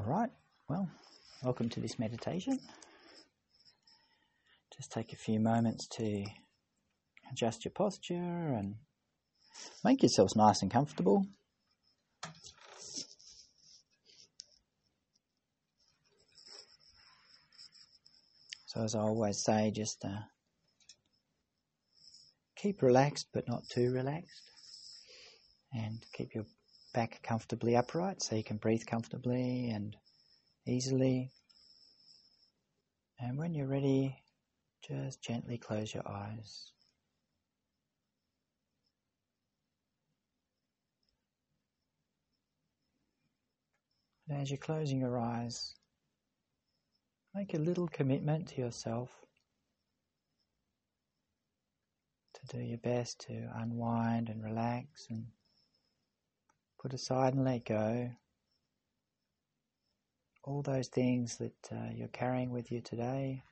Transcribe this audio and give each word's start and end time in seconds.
All 0.00 0.06
right, 0.06 0.30
well, 0.66 0.88
welcome 1.42 1.68
to 1.68 1.80
this 1.80 1.98
meditation. 1.98 2.58
Just 4.74 4.90
take 4.92 5.12
a 5.12 5.16
few 5.16 5.38
moments 5.38 5.86
to 5.98 6.24
adjust 7.30 7.66
your 7.66 7.72
posture 7.72 8.14
and 8.14 8.76
make 9.84 10.00
yourselves 10.02 10.34
nice 10.34 10.62
and 10.62 10.70
comfortable. 10.70 11.26
So, 18.68 18.82
as 18.82 18.94
I 18.94 19.00
always 19.00 19.44
say, 19.44 19.70
just 19.70 20.02
uh, 20.02 20.22
keep 22.56 22.80
relaxed 22.80 23.26
but 23.34 23.46
not 23.46 23.64
too 23.68 23.92
relaxed, 23.92 24.50
and 25.74 26.02
keep 26.14 26.34
your 26.34 26.46
back 26.92 27.22
comfortably 27.22 27.76
upright 27.76 28.22
so 28.22 28.36
you 28.36 28.44
can 28.44 28.56
breathe 28.56 28.86
comfortably 28.86 29.70
and 29.70 29.96
easily. 30.66 31.30
And 33.18 33.38
when 33.38 33.54
you're 33.54 33.66
ready, 33.66 34.16
just 34.86 35.22
gently 35.22 35.58
close 35.58 35.92
your 35.92 36.08
eyes. 36.08 36.72
And 44.28 44.40
as 44.40 44.50
you're 44.50 44.58
closing 44.58 45.00
your 45.00 45.18
eyes, 45.18 45.74
make 47.34 47.54
a 47.54 47.58
little 47.58 47.88
commitment 47.88 48.48
to 48.48 48.60
yourself 48.60 49.10
to 52.34 52.56
do 52.56 52.62
your 52.62 52.78
best 52.78 53.20
to 53.26 53.50
unwind 53.56 54.28
and 54.28 54.42
relax 54.42 55.06
and 55.10 55.26
Put 56.80 56.94
aside 56.94 57.34
and 57.34 57.44
let 57.44 57.66
go 57.66 58.10
all 60.44 60.62
those 60.62 60.88
things 60.88 61.36
that 61.36 61.68
uh, 61.70 61.90
you're 61.94 62.08
carrying 62.08 62.50
with 62.50 62.72
you 62.72 62.80
today 62.80 63.42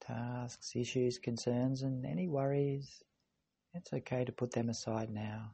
tasks, 0.00 0.72
issues, 0.74 1.18
concerns, 1.18 1.82
and 1.82 2.04
any 2.04 2.26
worries. 2.26 3.02
It's 3.74 3.92
okay 3.92 4.24
to 4.24 4.32
put 4.32 4.50
them 4.50 4.68
aside 4.68 5.08
now. 5.10 5.52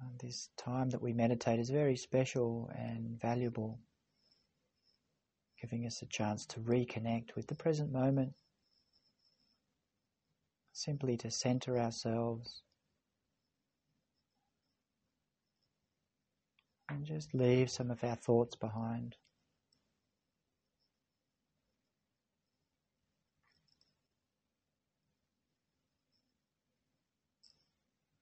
And 0.00 0.18
this 0.18 0.50
time 0.56 0.90
that 0.90 1.00
we 1.00 1.12
meditate 1.12 1.58
is 1.58 1.70
very 1.70 1.96
special 1.96 2.70
and 2.76 3.18
valuable, 3.20 3.78
giving 5.60 5.86
us 5.86 6.02
a 6.02 6.06
chance 6.06 6.44
to 6.46 6.60
reconnect 6.60 7.34
with 7.34 7.46
the 7.46 7.54
present 7.54 7.90
moment 7.92 8.34
simply 10.72 11.16
to 11.18 11.30
center 11.30 11.78
ourselves 11.78 12.62
and 16.88 17.04
just 17.04 17.34
leave 17.34 17.70
some 17.70 17.90
of 17.90 18.02
our 18.04 18.16
thoughts 18.16 18.56
behind. 18.56 19.16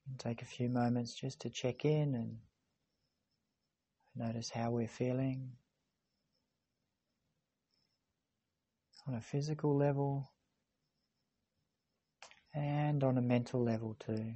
And 0.08 0.18
take 0.18 0.42
a 0.42 0.46
few 0.46 0.68
moments 0.68 1.14
just 1.14 1.40
to 1.42 1.50
check 1.50 1.84
in 1.84 2.14
and 2.14 2.38
notice 4.16 4.50
how 4.50 4.70
we're 4.70 4.88
feeling 4.88 5.52
on 9.06 9.14
a 9.14 9.20
physical 9.20 9.76
level 9.76 10.30
and 12.54 13.04
on 13.04 13.18
a 13.18 13.22
mental 13.22 13.62
level 13.62 13.96
too. 13.98 14.34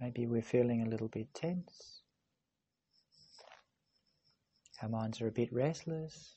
Maybe 0.00 0.26
we're 0.26 0.40
feeling 0.40 0.82
a 0.82 0.88
little 0.88 1.08
bit 1.08 1.28
tense. 1.34 2.00
Our 4.82 4.88
minds 4.88 5.20
are 5.20 5.28
a 5.28 5.32
bit 5.32 5.52
restless. 5.52 6.36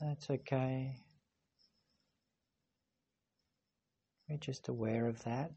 That's 0.00 0.28
okay. 0.28 0.96
We're 4.28 4.38
just 4.38 4.66
aware 4.66 5.06
of 5.06 5.22
that. 5.22 5.52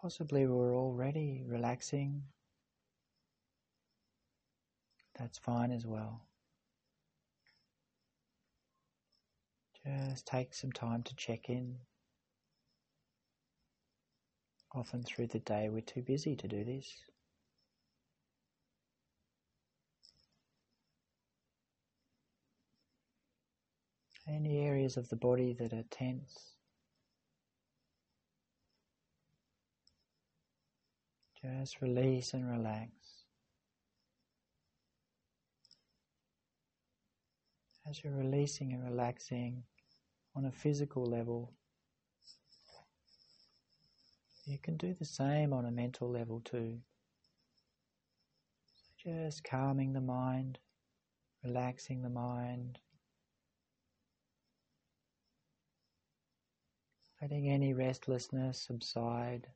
Possibly 0.00 0.46
we're 0.46 0.74
already 0.74 1.42
relaxing 1.46 2.22
that's 5.18 5.38
fine 5.38 5.70
as 5.72 5.86
well. 5.86 6.22
Just 9.84 10.26
take 10.26 10.52
some 10.52 10.72
time 10.72 11.02
to 11.04 11.14
check 11.14 11.48
in. 11.48 11.76
Often 14.74 15.04
through 15.04 15.28
the 15.28 15.38
day, 15.38 15.68
we're 15.70 15.80
too 15.80 16.02
busy 16.02 16.36
to 16.36 16.48
do 16.48 16.64
this. 16.64 16.92
Any 24.28 24.58
areas 24.58 24.96
of 24.96 25.08
the 25.08 25.16
body 25.16 25.54
that 25.60 25.72
are 25.72 25.84
tense, 25.90 26.56
just 31.40 31.80
release 31.80 32.34
and 32.34 32.50
relax. 32.50 32.95
As 37.88 38.02
you're 38.02 38.12
releasing 38.12 38.72
and 38.72 38.84
relaxing 38.84 39.62
on 40.34 40.46
a 40.46 40.52
physical 40.52 41.04
level, 41.04 41.52
you 44.44 44.58
can 44.58 44.76
do 44.76 44.94
the 44.94 45.04
same 45.04 45.52
on 45.52 45.66
a 45.66 45.70
mental 45.70 46.10
level 46.10 46.40
too. 46.44 46.78
So 48.64 49.10
just 49.10 49.44
calming 49.44 49.92
the 49.92 50.00
mind, 50.00 50.58
relaxing 51.44 52.02
the 52.02 52.10
mind, 52.10 52.78
letting 57.22 57.48
any 57.48 57.72
restlessness 57.72 58.60
subside. 58.60 59.46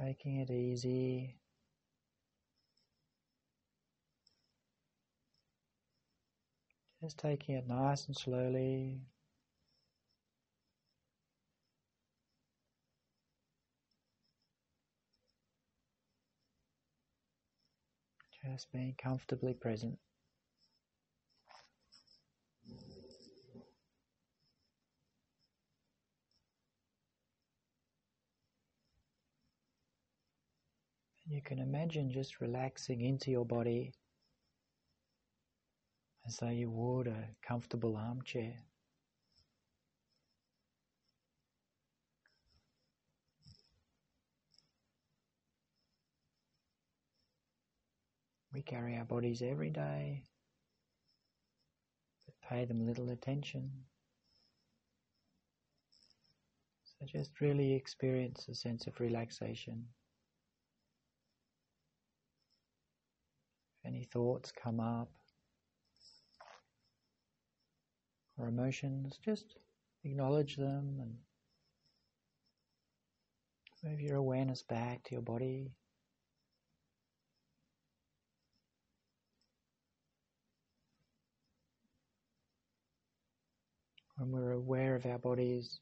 Taking 0.00 0.38
it 0.38 0.50
easy. 0.50 1.36
Just 7.02 7.18
taking 7.18 7.56
it 7.56 7.68
nice 7.68 8.06
and 8.06 8.16
slowly. 8.16 9.02
Just 18.42 18.72
being 18.72 18.94
comfortably 18.96 19.52
present. 19.52 19.98
You 31.30 31.40
can 31.40 31.60
imagine 31.60 32.10
just 32.10 32.40
relaxing 32.40 33.02
into 33.02 33.30
your 33.30 33.44
body 33.44 33.92
as 36.26 36.36
though 36.38 36.48
you 36.48 36.68
would 36.68 37.06
a 37.06 37.28
comfortable 37.40 37.96
armchair. 37.96 38.54
We 48.52 48.62
carry 48.62 48.96
our 48.96 49.04
bodies 49.04 49.40
every 49.40 49.70
day, 49.70 50.24
but 52.26 52.48
pay 52.48 52.64
them 52.64 52.84
little 52.84 53.10
attention. 53.10 53.70
So 56.82 57.06
just 57.06 57.40
really 57.40 57.72
experience 57.74 58.48
a 58.48 58.54
sense 58.56 58.88
of 58.88 58.98
relaxation. 58.98 59.86
If 63.82 63.88
any 63.88 64.04
thoughts 64.04 64.52
come 64.52 64.80
up, 64.80 65.10
or 68.40 68.48
emotions, 68.48 69.18
just 69.22 69.56
acknowledge 70.04 70.56
them 70.56 70.98
and 71.00 71.14
move 73.84 74.00
your 74.00 74.16
awareness 74.16 74.62
back 74.62 75.02
to 75.04 75.12
your 75.12 75.22
body. 75.22 75.70
When 84.16 84.32
we're 84.32 84.52
aware 84.52 84.96
of 84.96 85.06
our 85.06 85.18
bodies, 85.18 85.80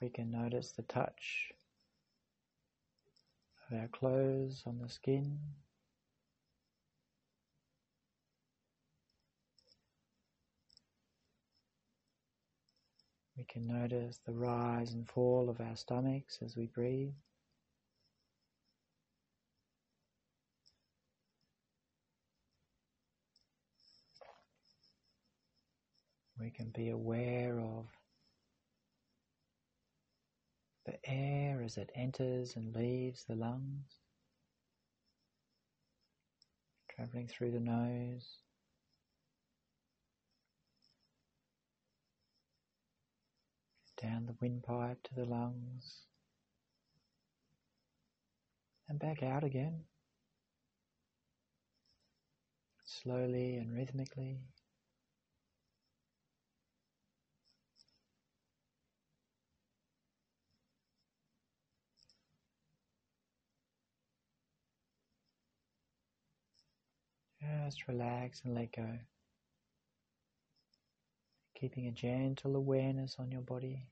we 0.00 0.08
can 0.08 0.30
notice 0.30 0.70
the 0.72 0.82
touch 0.82 1.50
our 3.74 3.88
clothes 3.88 4.62
on 4.66 4.78
the 4.82 4.88
skin. 4.88 5.38
We 13.36 13.44
can 13.44 13.66
notice 13.66 14.20
the 14.24 14.32
rise 14.32 14.92
and 14.92 15.08
fall 15.08 15.50
of 15.50 15.60
our 15.60 15.76
stomachs 15.76 16.38
as 16.44 16.56
we 16.56 16.66
breathe. 16.66 17.12
We 26.40 26.50
can 26.50 26.70
be 26.70 26.90
aware 26.90 27.58
of 27.58 27.86
the 30.86 30.94
air 31.04 31.33
as 31.64 31.78
it 31.78 31.90
enters 31.94 32.56
and 32.56 32.74
leaves 32.76 33.24
the 33.24 33.34
lungs, 33.34 33.98
traveling 36.94 37.26
through 37.26 37.50
the 37.50 37.60
nose. 37.60 38.26
Down 44.02 44.26
the 44.26 44.34
windpipe 44.40 45.02
to 45.04 45.14
the 45.14 45.24
lungs 45.24 46.02
and 48.88 48.98
back 48.98 49.22
out 49.22 49.44
again, 49.44 49.84
slowly 52.84 53.56
and 53.56 53.74
rhythmically. 53.74 54.40
Just 67.64 67.88
relax 67.88 68.42
and 68.44 68.54
let 68.54 68.76
go. 68.76 68.86
Keeping 71.58 71.86
a 71.86 71.92
gentle 71.92 72.56
awareness 72.56 73.16
on 73.18 73.32
your 73.32 73.40
body. 73.40 73.86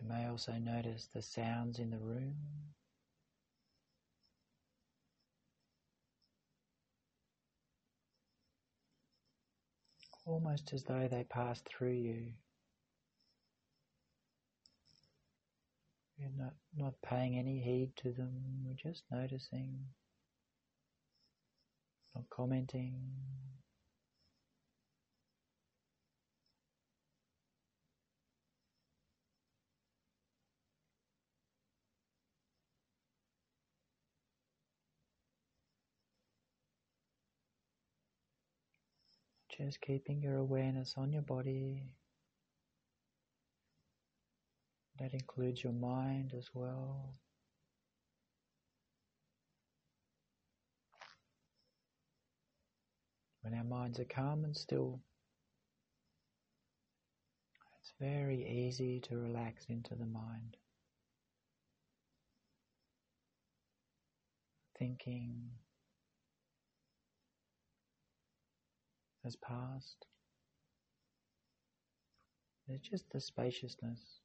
You 0.00 0.08
may 0.08 0.26
also 0.26 0.52
notice 0.52 1.10
the 1.12 1.20
sounds 1.20 1.78
in 1.78 1.90
the 1.90 1.98
room. 1.98 2.36
Almost 10.24 10.72
as 10.72 10.84
though 10.84 11.06
they 11.06 11.24
pass 11.24 11.60
through 11.68 11.92
you. 11.92 12.32
We're 16.20 16.44
not, 16.44 16.54
not 16.76 16.94
paying 17.02 17.38
any 17.38 17.60
heed 17.60 17.92
to 18.02 18.12
them, 18.12 18.32
we're 18.66 18.74
just 18.74 19.04
noticing, 19.10 19.86
not 22.14 22.24
commenting. 22.30 23.00
Just 39.56 39.80
keeping 39.80 40.22
your 40.22 40.36
awareness 40.36 40.94
on 40.96 41.12
your 41.12 41.22
body. 41.22 41.82
That 45.00 45.14
includes 45.14 45.64
your 45.64 45.72
mind 45.72 46.34
as 46.36 46.50
well. 46.52 47.14
When 53.40 53.54
our 53.54 53.64
minds 53.64 53.98
are 53.98 54.04
calm 54.04 54.44
and 54.44 54.54
still, 54.54 55.00
it's 57.80 57.94
very 57.98 58.46
easy 58.46 59.00
to 59.08 59.16
relax 59.16 59.64
into 59.70 59.94
the 59.94 60.04
mind. 60.04 60.58
Thinking 64.78 65.48
has 69.24 69.36
passed. 69.36 70.04
There's 72.68 72.80
just 72.82 73.10
the 73.10 73.20
spaciousness 73.20 74.20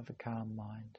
of 0.00 0.08
a 0.10 0.22
calm 0.22 0.56
mind. 0.56 0.98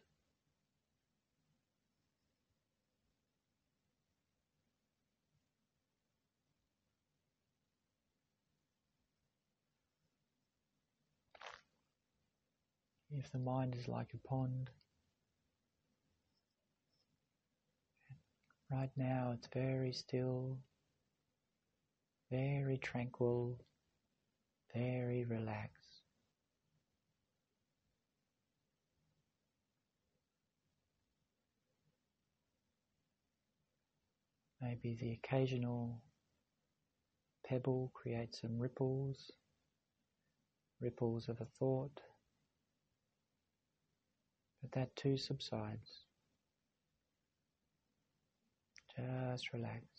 If 13.13 13.31
the 13.31 13.39
mind 13.39 13.75
is 13.77 13.87
like 13.89 14.13
a 14.13 14.27
pond, 14.27 14.69
right 18.71 18.89
now 18.95 19.33
it's 19.35 19.47
very 19.53 19.91
still, 19.91 20.57
very 22.31 22.77
tranquil, 22.77 23.59
very 24.73 25.25
relaxed. 25.25 25.80
Maybe 34.61 34.95
the 34.99 35.13
occasional 35.13 36.01
pebble 37.45 37.91
creates 37.95 38.41
some 38.41 38.59
ripples, 38.59 39.31
ripples 40.79 41.27
of 41.29 41.41
a 41.41 41.45
thought, 41.45 41.99
but 44.61 44.71
that 44.73 44.95
too 44.95 45.17
subsides. 45.17 46.05
Just 48.95 49.51
relax. 49.53 49.90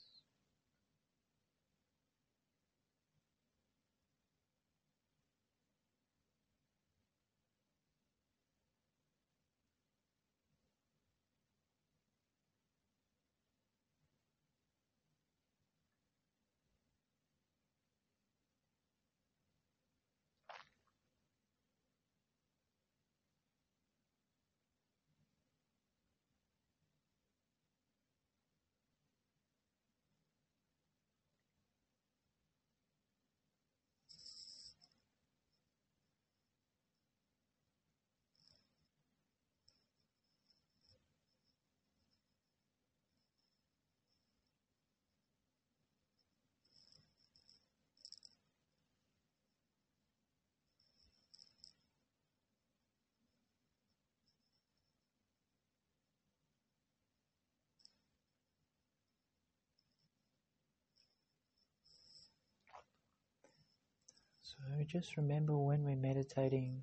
So 64.53 64.85
just 64.85 65.17
remember 65.17 65.57
when 65.57 65.83
we're 65.83 65.97
meditating, 65.97 66.83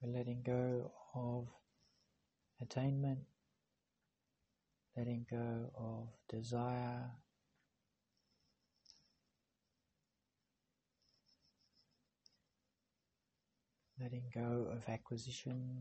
we're 0.00 0.16
letting 0.16 0.40
go 0.42 0.90
of 1.14 1.48
attainment, 2.62 3.18
letting 4.96 5.26
go 5.30 5.70
of 5.74 6.08
desire. 6.30 7.10
Letting 14.00 14.30
go 14.34 14.66
of 14.72 14.88
acquisition, 14.88 15.76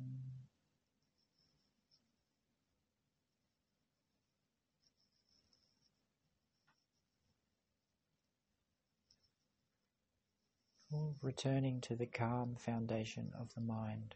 returning 11.22 11.82
to 11.82 11.96
the 11.96 12.06
calm 12.06 12.56
foundation 12.56 13.32
of 13.40 13.54
the 13.54 13.62
mind. 13.62 14.16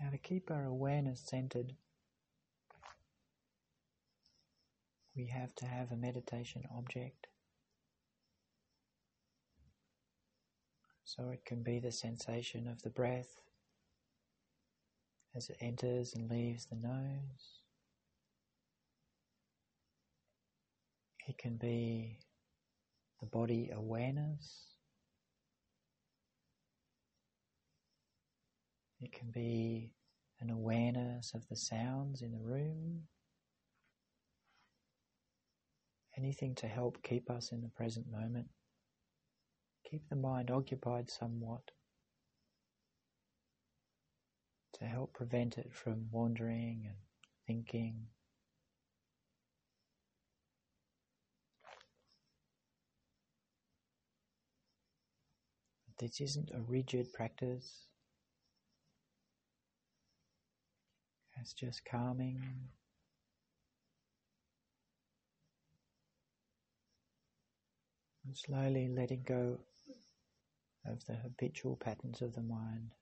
Now, 0.00 0.10
to 0.10 0.18
keep 0.18 0.50
our 0.50 0.64
awareness 0.64 1.20
centered, 1.20 1.74
we 5.16 5.26
have 5.26 5.54
to 5.56 5.64
have 5.64 5.92
a 5.92 5.96
meditation 5.96 6.64
object. 6.76 7.28
So 11.04 11.30
it 11.30 11.44
can 11.44 11.62
be 11.62 11.78
the 11.78 11.92
sensation 11.92 12.66
of 12.66 12.82
the 12.82 12.90
breath 12.90 13.42
as 15.34 15.48
it 15.48 15.56
enters 15.60 16.14
and 16.14 16.30
leaves 16.30 16.66
the 16.66 16.76
nose. 16.76 17.60
It 21.28 21.38
can 21.38 21.56
be 21.56 22.18
the 23.20 23.26
body 23.26 23.70
awareness. 23.72 24.66
It 29.00 29.12
can 29.12 29.30
be 29.30 29.92
an 30.40 30.50
awareness 30.50 31.32
of 31.34 31.48
the 31.48 31.56
sounds 31.56 32.22
in 32.22 32.32
the 32.32 32.38
room. 32.38 33.02
Anything 36.16 36.54
to 36.56 36.66
help 36.66 37.02
keep 37.02 37.30
us 37.30 37.52
in 37.52 37.62
the 37.62 37.68
present 37.68 38.06
moment 38.10 38.48
keep 39.92 40.08
the 40.08 40.16
mind 40.16 40.50
occupied 40.50 41.10
somewhat 41.10 41.70
to 44.74 44.84
help 44.84 45.12
prevent 45.12 45.58
it 45.58 45.72
from 45.72 46.06
wandering 46.10 46.84
and 46.86 46.96
thinking. 47.46 48.06
This 55.98 56.20
isn't 56.20 56.50
a 56.52 56.60
rigid 56.60 57.12
practice. 57.12 57.86
It's 61.40 61.52
just 61.52 61.84
calming 61.84 62.40
and 68.24 68.36
slowly 68.36 68.88
letting 68.88 69.22
go 69.24 69.58
of 70.86 71.04
the 71.06 71.14
habitual 71.14 71.76
patterns 71.76 72.22
of 72.22 72.34
the 72.34 72.42
mind. 72.42 72.92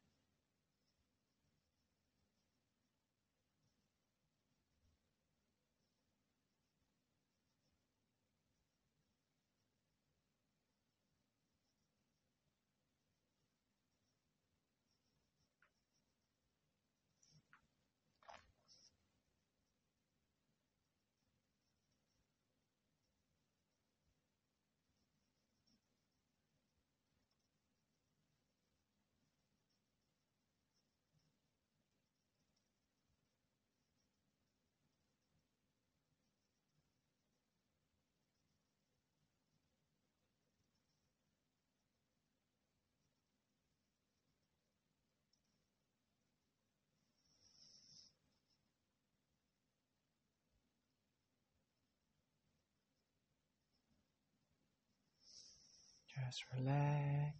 Just 56.26 56.44
relax. 56.56 57.34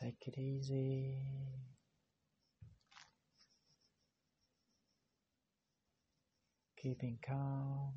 Take 0.00 0.16
it 0.26 0.38
easy. 0.38 1.18
Keeping 6.76 7.18
calm. 7.26 7.92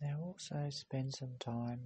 Now 0.00 0.15
also 0.26 0.66
spend 0.70 1.14
some 1.14 1.34
time 1.38 1.80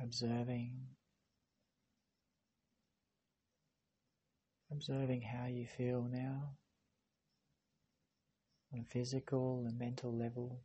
observing 0.00 0.70
observing 4.70 5.20
how 5.20 5.46
you 5.46 5.66
feel 5.66 6.08
now 6.12 6.52
on 8.72 8.80
a 8.80 8.84
physical 8.84 9.64
and 9.66 9.76
mental 9.76 10.16
level. 10.16 10.60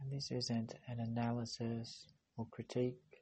And 0.00 0.12
this 0.12 0.30
isn't 0.30 0.74
an 0.86 1.00
analysis 1.00 2.08
or 2.36 2.46
critique 2.50 3.13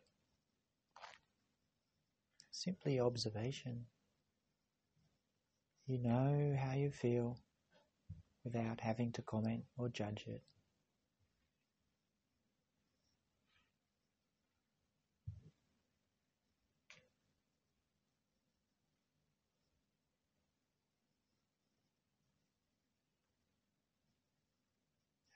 simply 2.53 3.01
observation. 3.01 3.87
You 5.87 5.99
know 5.99 6.57
how 6.59 6.75
you 6.75 6.91
feel 6.91 7.39
without 8.45 8.81
having 8.81 9.11
to 9.13 9.23
comment 9.23 9.65
or 9.77 9.89
judge 9.89 10.25
it. 10.27 10.43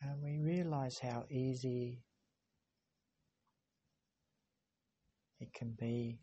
And 0.03 0.23
we 0.23 0.39
realize 0.39 0.99
how 0.99 1.25
easy 1.29 2.03
it 5.41 5.53
can 5.53 5.71
be 5.79 6.19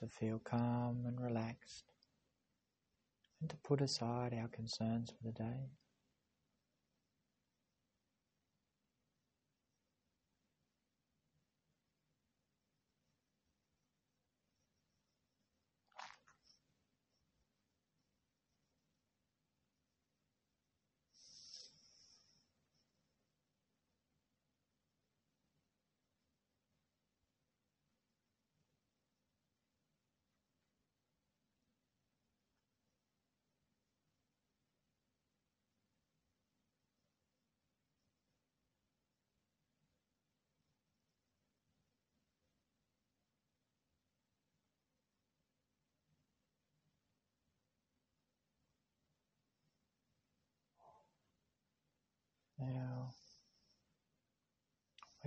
to 0.00 0.08
feel 0.08 0.38
calm 0.38 1.04
and 1.06 1.20
relaxed 1.20 1.84
and 3.40 3.50
to 3.50 3.56
put 3.58 3.80
aside 3.80 4.34
our 4.34 4.48
concerns 4.48 5.10
for 5.10 5.24
the 5.24 5.32
day. 5.32 5.70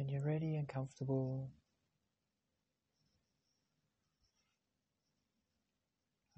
When 0.01 0.09
you're 0.09 0.25
ready 0.25 0.55
and 0.55 0.67
comfortable, 0.67 1.51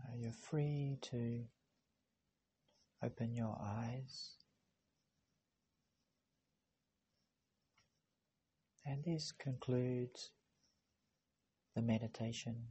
uh, 0.01 0.11
you're 0.17 0.33
free 0.33 0.97
to 1.03 1.45
open 3.01 3.33
your 3.33 3.57
eyes. 3.57 4.31
And 8.85 9.01
this 9.05 9.31
concludes 9.31 10.31
the 11.73 11.81
meditation. 11.81 12.65